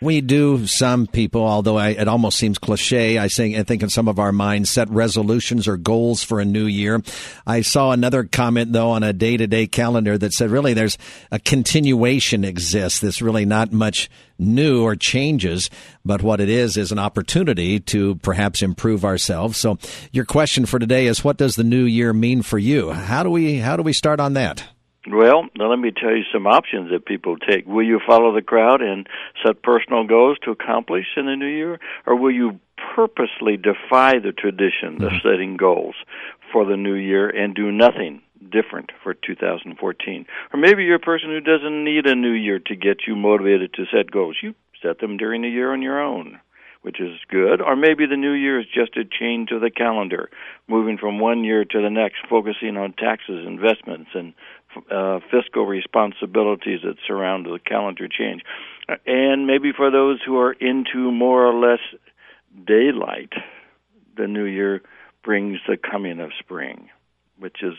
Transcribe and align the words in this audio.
We 0.00 0.20
do, 0.20 0.64
some 0.68 1.08
people, 1.08 1.42
although 1.42 1.76
I, 1.76 1.88
it 1.88 2.06
almost 2.06 2.38
seems 2.38 2.56
cliche. 2.56 3.18
I 3.18 3.26
think, 3.26 3.56
I 3.56 3.64
think 3.64 3.82
in 3.82 3.88
some 3.88 4.06
of 4.06 4.20
our 4.20 4.30
minds 4.30 4.70
set 4.70 4.88
resolutions 4.90 5.66
or 5.66 5.76
goals 5.76 6.22
for 6.22 6.38
a 6.38 6.44
new 6.44 6.66
year. 6.66 7.02
I 7.46 7.62
saw 7.62 7.90
another 7.90 8.22
comment 8.22 8.72
though 8.72 8.90
on 8.90 9.02
a 9.02 9.12
day 9.12 9.36
to 9.36 9.48
day 9.48 9.66
calendar 9.66 10.16
that 10.16 10.32
said 10.32 10.50
really 10.50 10.72
there's 10.72 10.98
a 11.32 11.40
continuation 11.40 12.44
exists. 12.44 13.00
There's 13.00 13.20
really 13.20 13.44
not 13.44 13.72
much 13.72 14.08
new 14.38 14.84
or 14.84 14.94
changes, 14.94 15.68
but 16.04 16.22
what 16.22 16.40
it 16.40 16.48
is 16.48 16.76
is 16.76 16.92
an 16.92 17.00
opportunity 17.00 17.80
to 17.80 18.14
perhaps 18.16 18.62
improve 18.62 19.04
ourselves. 19.04 19.58
So 19.58 19.78
your 20.12 20.24
question 20.24 20.64
for 20.64 20.78
today 20.78 21.06
is 21.08 21.24
what 21.24 21.38
does 21.38 21.56
the 21.56 21.64
new 21.64 21.84
year 21.84 22.12
mean 22.12 22.42
for 22.42 22.58
you? 22.58 22.92
How 22.92 23.24
do 23.24 23.30
we, 23.30 23.56
how 23.56 23.76
do 23.76 23.82
we 23.82 23.92
start 23.92 24.20
on 24.20 24.34
that? 24.34 24.64
Well, 25.10 25.48
now 25.56 25.70
let 25.70 25.78
me 25.78 25.90
tell 25.90 26.14
you 26.14 26.24
some 26.32 26.46
options 26.46 26.90
that 26.90 27.06
people 27.06 27.36
take. 27.38 27.66
Will 27.66 27.86
you 27.86 28.00
follow 28.06 28.34
the 28.34 28.42
crowd 28.42 28.82
and 28.82 29.06
set 29.44 29.62
personal 29.62 30.04
goals 30.04 30.38
to 30.44 30.50
accomplish 30.50 31.06
in 31.16 31.26
the 31.26 31.36
new 31.36 31.46
year? 31.46 31.80
Or 32.06 32.16
will 32.16 32.30
you 32.30 32.60
purposely 32.94 33.56
defy 33.56 34.18
the 34.18 34.32
tradition 34.32 35.02
of 35.02 35.12
mm-hmm. 35.12 35.28
setting 35.28 35.56
goals 35.56 35.94
for 36.52 36.64
the 36.64 36.76
new 36.76 36.94
year 36.94 37.28
and 37.28 37.54
do 37.54 37.72
nothing 37.72 38.22
different 38.50 38.90
for 39.02 39.14
2014? 39.14 40.26
Or 40.52 40.60
maybe 40.60 40.84
you're 40.84 40.96
a 40.96 41.00
person 41.00 41.30
who 41.30 41.40
doesn't 41.40 41.84
need 41.84 42.06
a 42.06 42.14
new 42.14 42.32
year 42.32 42.58
to 42.58 42.76
get 42.76 43.06
you 43.06 43.16
motivated 43.16 43.72
to 43.74 43.86
set 43.92 44.10
goals. 44.10 44.36
You 44.42 44.54
set 44.82 45.00
them 45.00 45.16
during 45.16 45.42
the 45.42 45.48
year 45.48 45.72
on 45.72 45.82
your 45.82 46.02
own 46.02 46.40
which 46.82 47.00
is 47.00 47.18
good. 47.28 47.60
Or 47.60 47.76
maybe 47.76 48.06
the 48.06 48.16
new 48.16 48.32
year 48.32 48.60
is 48.60 48.66
just 48.66 48.96
a 48.96 49.04
change 49.04 49.50
of 49.50 49.60
the 49.60 49.70
calendar, 49.70 50.30
moving 50.68 50.96
from 50.96 51.18
one 51.18 51.44
year 51.44 51.64
to 51.64 51.82
the 51.82 51.90
next, 51.90 52.18
focusing 52.28 52.76
on 52.76 52.92
taxes, 52.92 53.46
investments, 53.46 54.10
and 54.14 54.32
uh, 54.90 55.20
fiscal 55.30 55.66
responsibilities 55.66 56.80
that 56.84 56.96
surround 57.06 57.46
the 57.46 57.58
calendar 57.64 58.08
change. 58.08 58.42
And 59.06 59.46
maybe 59.46 59.72
for 59.76 59.90
those 59.90 60.20
who 60.24 60.38
are 60.38 60.52
into 60.52 61.10
more 61.12 61.46
or 61.46 61.54
less 61.54 61.80
daylight, 62.66 63.32
the 64.16 64.26
new 64.26 64.44
year 64.44 64.82
brings 65.22 65.58
the 65.68 65.76
coming 65.76 66.20
of 66.20 66.30
spring, 66.38 66.88
which 67.38 67.62
is 67.62 67.74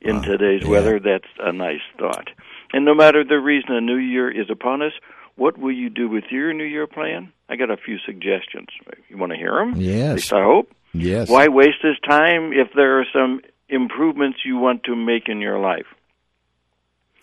in 0.00 0.22
today's 0.22 0.62
yeah. 0.62 0.68
weather, 0.68 0.98
that's 0.98 1.28
a 1.38 1.52
nice 1.52 1.82
thought. 1.98 2.28
And 2.72 2.84
no 2.84 2.94
matter 2.94 3.24
the 3.24 3.38
reason 3.38 3.74
a 3.74 3.80
new 3.80 3.96
year 3.96 4.30
is 4.30 4.50
upon 4.50 4.82
us, 4.82 4.92
what 5.36 5.58
will 5.58 5.72
you 5.72 5.90
do 5.90 6.08
with 6.08 6.24
your 6.30 6.52
New 6.52 6.64
Year 6.64 6.86
plan? 6.86 7.32
I 7.48 7.56
got 7.56 7.70
a 7.70 7.76
few 7.76 7.98
suggestions. 8.06 8.68
You 9.08 9.18
want 9.18 9.32
to 9.32 9.38
hear 9.38 9.54
them? 9.54 9.74
Yes. 9.76 10.08
At 10.08 10.14
least 10.14 10.32
I 10.32 10.42
hope. 10.42 10.70
Yes. 10.92 11.28
Why 11.28 11.48
waste 11.48 11.82
this 11.82 11.98
time 12.08 12.52
if 12.52 12.68
there 12.74 13.00
are 13.00 13.06
some 13.12 13.40
improvements 13.68 14.38
you 14.44 14.56
want 14.56 14.84
to 14.84 14.94
make 14.94 15.28
in 15.28 15.40
your 15.40 15.58
life? 15.58 15.86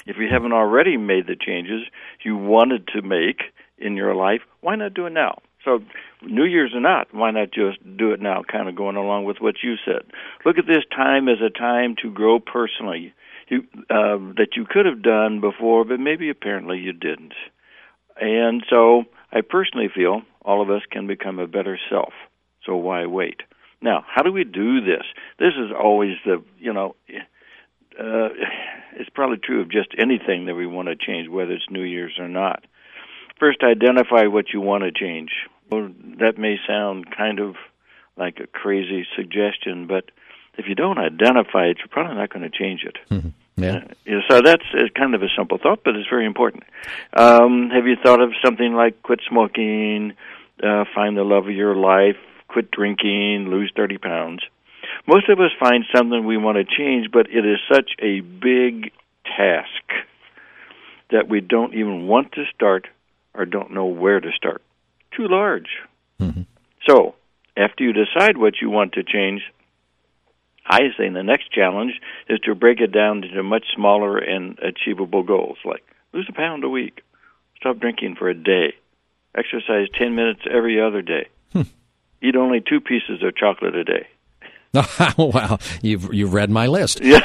If 0.05 0.17
you 0.17 0.27
haven't 0.31 0.53
already 0.53 0.97
made 0.97 1.27
the 1.27 1.35
changes 1.35 1.83
you 2.23 2.35
wanted 2.35 2.87
to 2.89 3.01
make 3.01 3.41
in 3.77 3.95
your 3.95 4.15
life, 4.15 4.41
why 4.61 4.75
not 4.75 4.93
do 4.93 5.05
it 5.05 5.13
now? 5.13 5.41
So, 5.63 5.79
New 6.23 6.45
Year's 6.45 6.73
or 6.73 6.79
not, 6.79 7.13
why 7.13 7.29
not 7.31 7.51
just 7.51 7.77
do 7.97 8.11
it 8.11 8.21
now, 8.21 8.41
kind 8.43 8.67
of 8.67 8.75
going 8.75 8.95
along 8.95 9.25
with 9.25 9.37
what 9.39 9.55
you 9.63 9.75
said? 9.85 10.01
Look 10.43 10.57
at 10.57 10.65
this 10.65 10.83
time 10.95 11.29
as 11.29 11.37
a 11.39 11.51
time 11.51 11.95
to 12.01 12.09
grow 12.09 12.39
personally 12.39 13.13
you, 13.51 13.63
uh, 13.89 14.17
that 14.37 14.55
you 14.55 14.65
could 14.65 14.85
have 14.85 15.03
done 15.03 15.41
before, 15.41 15.83
but 15.83 15.99
maybe 15.99 16.29
apparently 16.29 16.79
you 16.79 16.93
didn't. 16.93 17.33
And 18.19 18.63
so 18.69 19.03
I 19.31 19.41
personally 19.41 19.89
feel 19.93 20.21
all 20.43 20.61
of 20.61 20.71
us 20.71 20.81
can 20.89 21.05
become 21.05 21.37
a 21.37 21.47
better 21.47 21.77
self. 21.89 22.13
So 22.65 22.75
why 22.75 23.05
wait? 23.05 23.41
Now, 23.81 24.05
how 24.07 24.23
do 24.23 24.31
we 24.31 24.43
do 24.43 24.81
this? 24.81 25.03
This 25.37 25.53
is 25.57 25.71
always 25.77 26.13
the, 26.25 26.43
you 26.59 26.71
know, 26.71 26.95
uh, 27.99 28.29
it's 29.01 29.09
probably 29.09 29.37
true 29.37 29.61
of 29.61 29.69
just 29.69 29.89
anything 29.97 30.45
that 30.45 30.55
we 30.55 30.67
want 30.67 30.87
to 30.87 30.95
change, 30.95 31.27
whether 31.27 31.51
it's 31.53 31.69
New 31.69 31.83
Year's 31.83 32.17
or 32.19 32.27
not. 32.27 32.63
First, 33.39 33.63
identify 33.63 34.27
what 34.27 34.53
you 34.53 34.61
want 34.61 34.83
to 34.83 34.91
change. 34.91 35.31
Well, 35.71 35.89
that 36.19 36.37
may 36.37 36.57
sound 36.67 37.07
kind 37.15 37.39
of 37.39 37.55
like 38.15 38.39
a 38.39 38.45
crazy 38.45 39.07
suggestion, 39.15 39.87
but 39.87 40.11
if 40.57 40.67
you 40.67 40.75
don't 40.75 40.99
identify 40.99 41.65
it, 41.65 41.77
you're 41.79 41.87
probably 41.89 42.15
not 42.15 42.29
going 42.29 42.49
to 42.49 42.55
change 42.55 42.83
it. 42.83 42.97
Mm-hmm. 43.09 43.29
Yeah. 43.63 43.83
Uh, 44.07 44.21
so 44.29 44.41
that's 44.41 44.63
uh, 44.73 44.83
kind 44.95 45.15
of 45.15 45.23
a 45.23 45.29
simple 45.35 45.57
thought, 45.57 45.83
but 45.83 45.95
it's 45.95 46.09
very 46.09 46.25
important. 46.25 46.63
Um, 47.13 47.71
have 47.71 47.87
you 47.87 47.95
thought 47.95 48.21
of 48.21 48.31
something 48.43 48.73
like 48.73 49.01
quit 49.01 49.21
smoking, 49.27 50.13
uh, 50.63 50.85
find 50.93 51.17
the 51.17 51.23
love 51.23 51.47
of 51.47 51.55
your 51.55 51.75
life, 51.75 52.17
quit 52.47 52.69
drinking, 52.69 53.47
lose 53.49 53.71
30 53.75 53.97
pounds? 53.97 54.43
Most 55.07 55.29
of 55.29 55.39
us 55.39 55.51
find 55.59 55.83
something 55.93 56.25
we 56.25 56.37
want 56.37 56.57
to 56.57 56.63
change, 56.63 57.11
but 57.11 57.27
it 57.29 57.45
is 57.45 57.59
such 57.71 57.91
a 57.99 58.21
big 58.21 58.91
task 59.25 59.67
that 61.11 61.27
we 61.27 61.41
don't 61.41 61.73
even 61.73 62.07
want 62.07 62.33
to 62.33 62.43
start 62.53 62.87
or 63.33 63.45
don't 63.45 63.71
know 63.71 63.85
where 63.85 64.19
to 64.19 64.31
start. 64.31 64.61
Too 65.15 65.27
large. 65.27 65.69
Mm-hmm. 66.19 66.43
So, 66.87 67.15
after 67.57 67.83
you 67.83 67.93
decide 67.93 68.37
what 68.37 68.61
you 68.61 68.69
want 68.69 68.93
to 68.93 69.03
change, 69.03 69.41
I 70.65 70.79
say 70.97 71.09
the 71.09 71.23
next 71.23 71.51
challenge 71.51 71.93
is 72.29 72.39
to 72.41 72.55
break 72.55 72.79
it 72.79 72.91
down 72.91 73.23
into 73.23 73.43
much 73.43 73.65
smaller 73.75 74.17
and 74.17 74.57
achievable 74.59 75.23
goals, 75.23 75.57
like 75.65 75.83
lose 76.13 76.27
a 76.29 76.33
pound 76.33 76.63
a 76.63 76.69
week, 76.69 77.01
stop 77.57 77.79
drinking 77.79 78.15
for 78.15 78.29
a 78.29 78.33
day, 78.33 78.75
exercise 79.35 79.87
10 79.97 80.15
minutes 80.15 80.41
every 80.49 80.81
other 80.81 81.01
day, 81.01 81.27
hmm. 81.51 81.63
eat 82.21 82.35
only 82.35 82.61
two 82.61 82.79
pieces 82.79 83.21
of 83.23 83.35
chocolate 83.35 83.75
a 83.75 83.83
day. 83.83 84.07
wow, 85.17 85.59
you've 85.81 86.13
you've 86.13 86.33
read 86.33 86.49
my 86.49 86.67
list. 86.67 87.01
Yeah. 87.01 87.19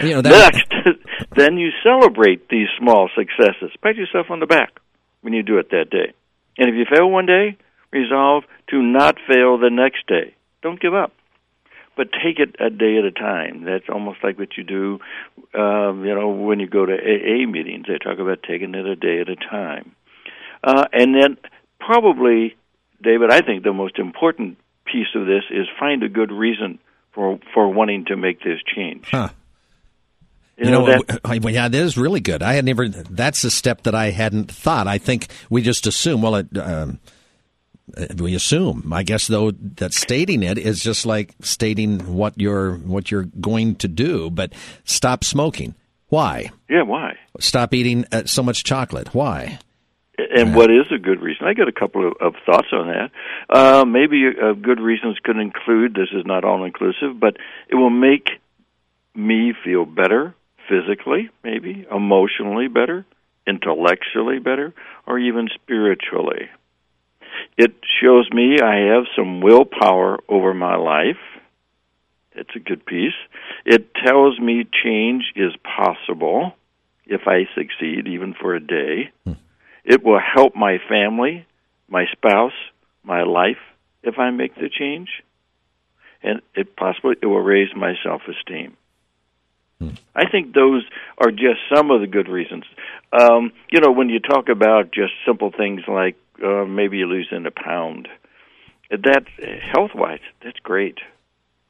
you 0.00 0.10
know, 0.10 0.22
that... 0.22 0.54
Next, 0.54 0.98
then 1.36 1.56
you 1.56 1.70
celebrate 1.82 2.48
these 2.48 2.68
small 2.78 3.08
successes. 3.16 3.70
Pat 3.82 3.96
yourself 3.96 4.26
on 4.30 4.40
the 4.40 4.46
back 4.46 4.80
when 5.22 5.32
you 5.32 5.42
do 5.42 5.58
it 5.58 5.70
that 5.70 5.90
day. 5.90 6.12
And 6.58 6.68
if 6.68 6.74
you 6.74 6.84
fail 6.84 7.10
one 7.10 7.26
day, 7.26 7.56
resolve 7.92 8.44
to 8.70 8.82
not 8.82 9.16
fail 9.26 9.58
the 9.58 9.70
next 9.70 10.06
day. 10.06 10.34
Don't 10.62 10.80
give 10.80 10.94
up 10.94 11.12
but 12.00 12.08
take 12.12 12.38
it 12.38 12.56
a 12.58 12.70
day 12.70 12.96
at 12.96 13.04
a 13.04 13.10
time. 13.10 13.64
That's 13.64 13.84
almost 13.92 14.20
like 14.24 14.38
what 14.38 14.56
you 14.56 14.64
do, 14.64 15.00
um, 15.52 16.02
you 16.02 16.14
know, 16.14 16.30
when 16.30 16.58
you 16.58 16.66
go 16.66 16.86
to 16.86 16.94
AA 16.94 17.46
meetings. 17.46 17.84
They 17.88 17.98
talk 17.98 18.18
about 18.18 18.42
taking 18.42 18.74
it 18.74 18.86
a 18.86 18.96
day 18.96 19.20
at 19.20 19.28
a 19.28 19.36
time, 19.36 19.94
uh, 20.64 20.86
and 20.94 21.14
then 21.14 21.36
probably, 21.78 22.56
David, 23.02 23.30
I 23.30 23.42
think 23.42 23.64
the 23.64 23.74
most 23.74 23.98
important 23.98 24.56
piece 24.90 25.08
of 25.14 25.26
this 25.26 25.44
is 25.50 25.66
find 25.78 26.02
a 26.02 26.08
good 26.08 26.32
reason 26.32 26.78
for 27.12 27.38
for 27.54 27.68
wanting 27.68 28.06
to 28.06 28.16
make 28.16 28.42
this 28.42 28.58
change. 28.74 29.08
Huh. 29.10 29.28
You, 30.56 30.66
you 30.66 30.70
know, 30.72 30.86
know 30.86 31.02
that, 31.02 31.52
yeah, 31.52 31.68
that 31.68 31.74
is 31.74 31.96
really 31.96 32.20
good. 32.20 32.42
I 32.42 32.52
had 32.52 32.64
never. 32.66 32.86
That's 32.88 33.44
a 33.44 33.50
step 33.50 33.84
that 33.84 33.94
I 33.94 34.10
hadn't 34.10 34.52
thought. 34.52 34.86
I 34.86 34.98
think 34.98 35.28
we 35.48 35.62
just 35.62 35.86
assume. 35.86 36.20
Well, 36.20 36.34
it, 36.36 36.58
um, 36.58 37.00
uh, 37.96 38.06
we 38.18 38.34
assume. 38.34 38.92
I 38.92 39.02
guess 39.02 39.26
though 39.26 39.52
that 39.52 39.94
stating 39.94 40.42
it 40.42 40.58
is 40.58 40.80
just 40.80 41.06
like 41.06 41.34
stating 41.40 42.14
what 42.14 42.38
you're 42.38 42.74
what 42.74 43.10
you're 43.10 43.28
going 43.40 43.76
to 43.76 43.88
do. 43.88 44.30
But 44.30 44.52
stop 44.84 45.24
smoking. 45.24 45.74
Why? 46.08 46.50
Yeah, 46.68 46.82
why? 46.82 47.16
Stop 47.38 47.72
eating 47.72 48.04
uh, 48.12 48.24
so 48.26 48.42
much 48.42 48.64
chocolate. 48.64 49.14
Why? 49.14 49.58
And 50.34 50.54
uh, 50.54 50.58
what 50.58 50.70
is 50.70 50.86
a 50.94 50.98
good 50.98 51.20
reason? 51.20 51.46
I 51.46 51.54
got 51.54 51.68
a 51.68 51.72
couple 51.72 52.06
of, 52.06 52.14
of 52.20 52.34
thoughts 52.44 52.68
on 52.72 52.88
that. 52.88 53.10
Uh, 53.48 53.84
maybe 53.84 54.24
uh, 54.28 54.52
good 54.52 54.80
reasons 54.80 55.18
could 55.22 55.36
include 55.36 55.94
this 55.94 56.10
is 56.12 56.24
not 56.26 56.44
all 56.44 56.64
inclusive, 56.64 57.18
but 57.18 57.36
it 57.68 57.74
will 57.74 57.90
make 57.90 58.30
me 59.14 59.52
feel 59.64 59.84
better 59.84 60.34
physically, 60.68 61.30
maybe 61.42 61.86
emotionally 61.90 62.68
better, 62.68 63.04
intellectually 63.46 64.38
better, 64.38 64.72
or 65.06 65.18
even 65.18 65.48
spiritually. 65.54 66.48
It 67.56 67.74
shows 68.00 68.28
me 68.32 68.60
I 68.60 68.94
have 68.94 69.04
some 69.16 69.40
willpower 69.40 70.18
over 70.28 70.54
my 70.54 70.76
life. 70.76 71.20
It's 72.32 72.54
a 72.54 72.60
good 72.60 72.86
piece. 72.86 73.14
It 73.64 73.92
tells 73.94 74.38
me 74.38 74.66
change 74.84 75.32
is 75.36 75.52
possible 75.64 76.52
if 77.06 77.22
I 77.26 77.48
succeed, 77.54 78.06
even 78.06 78.34
for 78.34 78.54
a 78.54 78.60
day. 78.60 79.10
Hmm. 79.24 79.32
It 79.84 80.02
will 80.02 80.20
help 80.20 80.54
my 80.54 80.78
family, 80.88 81.46
my 81.88 82.06
spouse, 82.12 82.52
my 83.02 83.22
life 83.22 83.58
if 84.02 84.18
I 84.18 84.30
make 84.30 84.54
the 84.54 84.68
change. 84.68 85.08
And 86.22 86.42
it 86.54 86.76
possibly 86.76 87.16
it 87.22 87.26
will 87.26 87.40
raise 87.40 87.74
my 87.74 87.94
self 88.04 88.22
esteem. 88.28 88.76
Hmm. 89.78 89.90
I 90.14 90.28
think 90.30 90.54
those 90.54 90.84
are 91.18 91.30
just 91.30 91.60
some 91.74 91.90
of 91.90 92.00
the 92.00 92.06
good 92.06 92.28
reasons. 92.28 92.64
Um, 93.12 93.52
you 93.70 93.80
know, 93.80 93.90
when 93.90 94.10
you 94.10 94.20
talk 94.20 94.48
about 94.50 94.92
just 94.92 95.12
simple 95.24 95.50
things 95.50 95.80
like 95.88 96.16
uh, 96.42 96.64
maybe 96.64 96.98
you 96.98 97.06
lose 97.06 97.28
in 97.30 97.46
a 97.46 97.50
pound. 97.50 98.08
That 98.90 99.26
health 99.72 99.92
wise, 99.94 100.20
that's 100.42 100.58
great, 100.60 100.98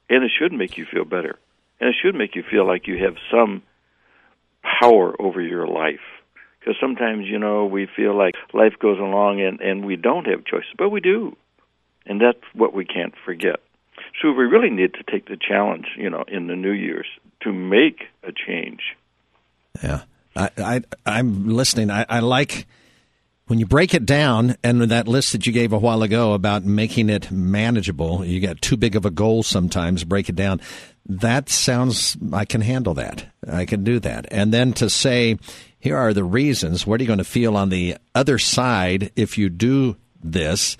and 0.09 0.23
it 0.23 0.31
should 0.37 0.51
make 0.51 0.77
you 0.77 0.85
feel 0.85 1.05
better, 1.05 1.37
and 1.79 1.89
it 1.89 1.95
should 2.01 2.15
make 2.15 2.35
you 2.35 2.43
feel 2.49 2.65
like 2.65 2.87
you 2.87 3.03
have 3.03 3.15
some 3.29 3.61
power 4.63 5.13
over 5.21 5.41
your 5.41 5.67
life. 5.67 5.99
Because 6.61 6.75
sometimes 6.79 7.25
you 7.27 7.39
know 7.39 7.65
we 7.65 7.87
feel 7.93 8.15
like 8.15 8.35
life 8.53 8.75
goes 8.79 8.99
along 8.99 9.41
and 9.41 9.59
and 9.59 9.83
we 9.83 9.95
don't 9.97 10.27
have 10.27 10.45
choices, 10.45 10.69
but 10.77 10.89
we 10.89 11.01
do, 11.01 11.35
and 12.05 12.21
that's 12.21 12.39
what 12.53 12.73
we 12.73 12.85
can't 12.85 13.15
forget. 13.25 13.59
So 14.21 14.31
we 14.31 14.45
really 14.45 14.69
need 14.69 14.93
to 14.93 15.03
take 15.03 15.27
the 15.27 15.37
challenge, 15.37 15.87
you 15.97 16.09
know, 16.09 16.23
in 16.27 16.47
the 16.47 16.55
New 16.55 16.71
Year's 16.71 17.07
to 17.41 17.51
make 17.51 18.03
a 18.23 18.31
change. 18.31 18.95
Yeah, 19.83 20.03
I, 20.35 20.49
I 20.57 20.81
I'm 21.05 21.49
listening. 21.49 21.89
I, 21.89 22.05
I 22.07 22.19
like 22.19 22.67
when 23.51 23.59
you 23.59 23.65
break 23.65 23.93
it 23.93 24.05
down, 24.05 24.55
and 24.63 24.81
that 24.83 25.09
list 25.09 25.33
that 25.33 25.45
you 25.45 25.51
gave 25.51 25.73
a 25.73 25.77
while 25.77 26.03
ago 26.03 26.31
about 26.31 26.63
making 26.63 27.09
it 27.09 27.29
manageable, 27.29 28.23
you 28.23 28.39
got 28.39 28.61
too 28.61 28.77
big 28.77 28.95
of 28.95 29.05
a 29.05 29.09
goal 29.09 29.43
sometimes, 29.43 30.05
break 30.05 30.29
it 30.29 30.37
down. 30.37 30.61
That 31.05 31.49
sounds, 31.49 32.15
I 32.31 32.45
can 32.45 32.61
handle 32.61 32.93
that. 32.93 33.25
I 33.45 33.65
can 33.65 33.83
do 33.83 33.99
that. 33.99 34.25
And 34.31 34.53
then 34.53 34.71
to 34.73 34.89
say, 34.89 35.37
here 35.81 35.97
are 35.97 36.13
the 36.13 36.23
reasons, 36.23 36.85
what 36.85 36.99
are 36.99 37.03
you 37.03 37.07
going 37.07 37.17
to 37.17 37.25
feel 37.25 37.57
on 37.57 37.69
the 37.69 37.97
other 38.15 38.37
side 38.37 39.11
if 39.15 39.37
you 39.37 39.49
do 39.49 39.97
this? 40.23 40.77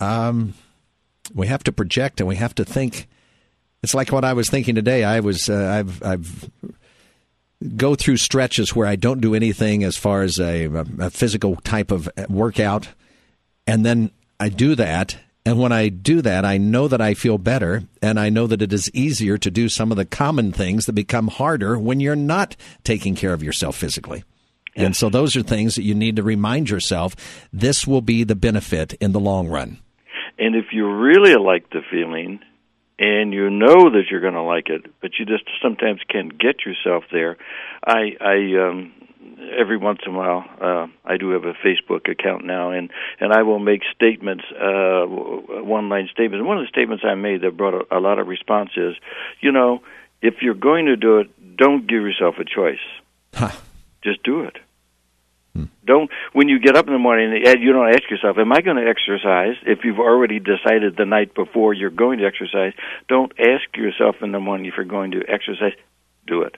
Um, 0.00 0.54
we 1.34 1.46
have 1.46 1.64
to 1.64 1.72
project 1.72 2.20
and 2.20 2.28
we 2.28 2.36
have 2.36 2.54
to 2.56 2.64
think. 2.64 3.08
It's 3.82 3.94
like 3.94 4.12
what 4.12 4.24
I 4.24 4.34
was 4.34 4.50
thinking 4.50 4.74
today. 4.74 5.02
I 5.02 5.20
was, 5.20 5.48
uh, 5.48 5.78
I've, 5.78 6.02
I've, 6.02 6.50
go 7.76 7.94
through 7.94 8.18
stretches 8.18 8.76
where 8.76 8.86
I 8.86 8.96
don't 8.96 9.20
do 9.20 9.34
anything 9.34 9.82
as 9.82 9.96
far 9.96 10.22
as 10.22 10.38
a, 10.38 10.66
a 10.66 11.10
physical 11.10 11.56
type 11.56 11.90
of 11.90 12.08
workout, 12.28 12.88
and 13.66 13.84
then 13.84 14.10
I 14.38 14.48
do 14.48 14.74
that. 14.76 15.16
And 15.48 15.58
when 15.58 15.72
I 15.72 15.88
do 15.88 16.20
that, 16.20 16.44
I 16.44 16.58
know 16.58 16.88
that 16.88 17.00
I 17.00 17.14
feel 17.14 17.38
better, 17.38 17.84
and 18.02 18.20
I 18.20 18.28
know 18.28 18.46
that 18.46 18.60
it 18.60 18.70
is 18.70 18.90
easier 18.92 19.38
to 19.38 19.50
do 19.50 19.70
some 19.70 19.90
of 19.90 19.96
the 19.96 20.04
common 20.04 20.52
things 20.52 20.84
that 20.84 20.92
become 20.92 21.28
harder 21.28 21.78
when 21.78 22.00
you're 22.00 22.14
not 22.14 22.54
taking 22.84 23.14
care 23.14 23.32
of 23.32 23.42
yourself 23.42 23.74
physically. 23.74 24.24
Yes. 24.76 24.84
And 24.84 24.94
so 24.94 25.08
those 25.08 25.36
are 25.36 25.42
things 25.42 25.76
that 25.76 25.84
you 25.84 25.94
need 25.94 26.16
to 26.16 26.22
remind 26.22 26.68
yourself 26.68 27.16
this 27.50 27.86
will 27.86 28.02
be 28.02 28.24
the 28.24 28.36
benefit 28.36 28.92
in 29.00 29.12
the 29.12 29.20
long 29.20 29.48
run. 29.48 29.78
And 30.38 30.54
if 30.54 30.66
you 30.70 30.86
really 30.86 31.36
like 31.36 31.70
the 31.70 31.80
feeling, 31.90 32.40
and 32.98 33.32
you 33.32 33.48
know 33.48 33.88
that 33.88 34.02
you're 34.10 34.20
going 34.20 34.34
to 34.34 34.42
like 34.42 34.68
it, 34.68 34.84
but 35.00 35.12
you 35.18 35.24
just 35.24 35.44
sometimes 35.62 36.02
can't 36.10 36.38
get 36.38 36.66
yourself 36.66 37.04
there. 37.10 37.38
I, 37.86 38.18
I, 38.20 38.68
um, 38.68 38.92
every 39.58 39.76
once 39.76 40.00
in 40.06 40.14
a 40.14 40.16
while, 40.16 40.44
uh, 40.60 40.86
I 41.04 41.16
do 41.16 41.30
have 41.30 41.44
a 41.44 41.54
Facebook 41.54 42.10
account 42.10 42.44
now, 42.44 42.70
and 42.70 42.90
and 43.20 43.32
I 43.32 43.42
will 43.42 43.58
make 43.58 43.82
statements, 43.94 44.44
uh, 44.52 45.04
one-line 45.06 46.08
statements. 46.12 46.40
And 46.40 46.46
one 46.46 46.58
of 46.58 46.64
the 46.64 46.68
statements 46.68 47.04
I 47.06 47.14
made 47.14 47.42
that 47.42 47.56
brought 47.56 47.74
a, 47.74 47.98
a 47.98 48.00
lot 48.00 48.18
of 48.18 48.26
response 48.26 48.70
is, 48.76 48.94
you 49.40 49.52
know, 49.52 49.82
if 50.22 50.42
you're 50.42 50.54
going 50.54 50.86
to 50.86 50.96
do 50.96 51.18
it, 51.18 51.56
don't 51.56 51.86
give 51.86 52.02
yourself 52.02 52.36
a 52.38 52.44
choice. 52.44 52.84
Huh. 53.34 53.50
Just 54.02 54.22
do 54.22 54.42
it. 54.42 54.56
Don't 55.84 56.10
when 56.32 56.48
you 56.48 56.60
get 56.60 56.76
up 56.76 56.86
in 56.86 56.92
the 56.92 56.98
morning, 56.98 57.32
you 57.32 57.72
don't 57.72 57.88
ask 57.88 58.08
yourself, 58.10 58.38
"Am 58.38 58.52
I 58.52 58.60
going 58.60 58.76
to 58.76 58.86
exercise?" 58.86 59.56
If 59.66 59.84
you've 59.84 59.98
already 59.98 60.38
decided 60.38 60.96
the 60.96 61.06
night 61.06 61.34
before 61.34 61.72
you're 61.72 61.90
going 61.90 62.18
to 62.18 62.26
exercise, 62.26 62.74
don't 63.08 63.32
ask 63.38 63.76
yourself 63.76 64.16
in 64.22 64.30
the 64.32 64.38
morning 64.38 64.66
if 64.66 64.74
you're 64.76 64.84
going 64.84 65.12
to 65.12 65.22
exercise. 65.26 65.72
Do 66.26 66.42
it. 66.42 66.56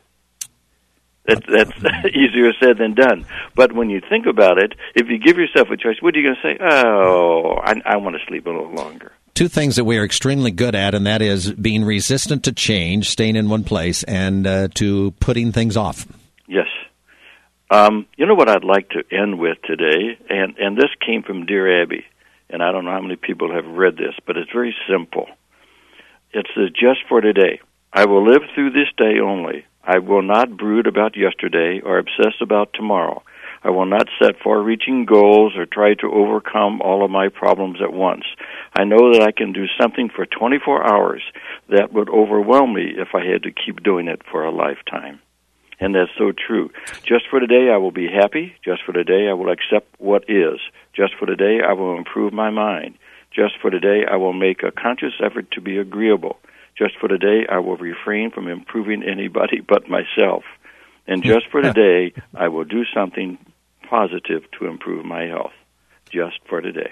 That's 1.30 1.46
that's 1.46 2.06
easier 2.14 2.52
said 2.60 2.78
than 2.78 2.94
done. 2.94 3.26
But 3.54 3.72
when 3.72 3.90
you 3.90 4.00
think 4.08 4.26
about 4.26 4.58
it, 4.58 4.74
if 4.94 5.08
you 5.08 5.18
give 5.18 5.36
yourself 5.36 5.70
a 5.70 5.76
choice, 5.76 5.96
what 6.00 6.14
are 6.14 6.18
you 6.18 6.28
going 6.28 6.36
to 6.36 6.42
say? 6.42 6.58
Oh, 6.60 7.56
I, 7.62 7.80
I 7.84 7.96
want 7.96 8.16
to 8.16 8.26
sleep 8.26 8.46
a 8.46 8.50
little 8.50 8.72
longer. 8.72 9.12
Two 9.34 9.48
things 9.48 9.76
that 9.76 9.84
we 9.84 9.96
are 9.96 10.04
extremely 10.04 10.50
good 10.50 10.74
at, 10.74 10.94
and 10.94 11.06
that 11.06 11.22
is 11.22 11.52
being 11.52 11.84
resistant 11.84 12.44
to 12.44 12.52
change, 12.52 13.08
staying 13.08 13.36
in 13.36 13.48
one 13.48 13.64
place, 13.64 14.02
and 14.02 14.46
uh, 14.46 14.68
to 14.74 15.12
putting 15.12 15.52
things 15.52 15.76
off. 15.76 16.06
Yes. 16.46 16.66
Um, 17.70 18.06
you 18.16 18.26
know 18.26 18.34
what 18.34 18.48
I'd 18.48 18.64
like 18.64 18.90
to 18.90 19.04
end 19.10 19.38
with 19.38 19.58
today, 19.62 20.18
and 20.28 20.56
and 20.58 20.76
this 20.76 20.90
came 21.04 21.22
from 21.22 21.46
Dear 21.46 21.82
Abby, 21.82 22.04
and 22.50 22.62
I 22.62 22.72
don't 22.72 22.84
know 22.84 22.90
how 22.90 23.00
many 23.00 23.16
people 23.16 23.52
have 23.54 23.66
read 23.66 23.96
this, 23.96 24.14
but 24.26 24.36
it's 24.36 24.50
very 24.52 24.74
simple. 24.90 25.26
It 26.32 26.46
says, 26.54 26.70
"Just 26.70 27.00
for 27.08 27.20
today, 27.20 27.60
I 27.92 28.06
will 28.06 28.24
live 28.24 28.42
through 28.54 28.70
this 28.70 28.88
day 28.96 29.20
only. 29.20 29.64
I 29.84 29.98
will 29.98 30.22
not 30.22 30.56
brood 30.56 30.86
about 30.86 31.16
yesterday 31.16 31.80
or 31.84 31.98
obsess 31.98 32.34
about 32.40 32.72
tomorrow. 32.74 33.22
I 33.62 33.70
will 33.70 33.86
not 33.86 34.08
set 34.18 34.40
far-reaching 34.42 35.04
goals 35.04 35.54
or 35.56 35.66
try 35.66 35.94
to 35.94 36.12
overcome 36.12 36.80
all 36.80 37.04
of 37.04 37.10
my 37.10 37.28
problems 37.28 37.80
at 37.82 37.92
once. 37.92 38.24
I 38.74 38.84
know 38.84 39.12
that 39.12 39.22
I 39.22 39.32
can 39.32 39.52
do 39.52 39.66
something 39.80 40.08
for 40.08 40.24
24 40.24 40.86
hours 40.90 41.22
that 41.68 41.92
would 41.92 42.08
overwhelm 42.08 42.74
me 42.74 42.94
if 42.96 43.08
I 43.14 43.24
had 43.24 43.42
to 43.42 43.52
keep 43.52 43.82
doing 43.82 44.08
it 44.08 44.22
for 44.30 44.44
a 44.44 44.50
lifetime." 44.50 45.20
and 45.80 45.94
that's 45.94 46.10
so 46.18 46.30
true. 46.30 46.70
Just 47.04 47.24
for 47.28 47.40
today, 47.40 47.70
I 47.72 47.78
will 47.78 47.90
be 47.90 48.06
happy. 48.06 48.54
Just 48.62 48.82
for 48.84 48.92
today, 48.92 49.28
I 49.28 49.32
will 49.32 49.50
accept 49.50 49.88
what 49.98 50.28
is. 50.28 50.60
Just 50.92 51.14
for 51.18 51.26
today, 51.26 51.60
I 51.66 51.72
will 51.72 51.96
improve 51.96 52.32
my 52.32 52.50
mind. 52.50 52.98
Just 53.32 53.54
for 53.60 53.70
today, 53.70 54.04
I 54.08 54.16
will 54.16 54.34
make 54.34 54.62
a 54.62 54.70
conscious 54.70 55.14
effort 55.24 55.50
to 55.52 55.60
be 55.60 55.78
agreeable. 55.78 56.38
Just 56.80 56.98
for 56.98 57.08
today, 57.08 57.46
I 57.46 57.58
will 57.58 57.76
refrain 57.76 58.30
from 58.30 58.48
improving 58.48 59.02
anybody 59.02 59.60
but 59.68 59.88
myself. 59.88 60.44
And 61.06 61.22
just 61.22 61.46
for 61.50 61.60
today, 61.62 62.14
I 62.34 62.48
will 62.48 62.64
do 62.64 62.84
something 62.94 63.38
positive 63.88 64.42
to 64.58 64.66
improve 64.66 65.04
my 65.04 65.24
health. 65.26 65.52
Just 66.10 66.40
for 66.48 66.60
today. 66.60 66.90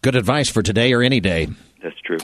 Good 0.00 0.14
advice 0.14 0.48
for 0.48 0.62
today 0.62 0.92
or 0.92 1.02
any 1.02 1.20
day. 1.20 1.48
That's 1.82 2.00
true. 2.00 2.18